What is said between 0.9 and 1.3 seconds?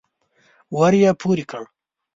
يې